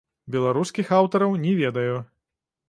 [0.35, 1.95] Беларускіх аўтараў не ведаю.